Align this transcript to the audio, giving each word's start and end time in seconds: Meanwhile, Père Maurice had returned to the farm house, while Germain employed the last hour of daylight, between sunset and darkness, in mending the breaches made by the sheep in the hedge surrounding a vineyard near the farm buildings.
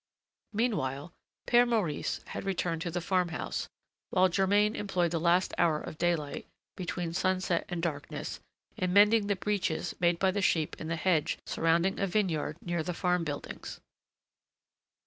Meanwhile, 0.51 1.13
Père 1.45 1.69
Maurice 1.69 2.21
had 2.25 2.43
returned 2.43 2.81
to 2.81 2.89
the 2.89 3.01
farm 3.05 3.27
house, 3.27 3.67
while 4.09 4.29
Germain 4.29 4.75
employed 4.75 5.11
the 5.11 5.19
last 5.19 5.53
hour 5.59 5.79
of 5.79 5.99
daylight, 5.99 6.47
between 6.75 7.13
sunset 7.13 7.65
and 7.69 7.83
darkness, 7.83 8.39
in 8.77 8.93
mending 8.93 9.27
the 9.27 9.35
breaches 9.35 9.93
made 9.99 10.17
by 10.17 10.31
the 10.31 10.41
sheep 10.41 10.75
in 10.81 10.87
the 10.87 10.95
hedge 10.95 11.37
surrounding 11.45 11.99
a 11.99 12.07
vineyard 12.07 12.57
near 12.65 12.81
the 12.81 12.95
farm 12.95 13.23
buildings. 13.23 13.79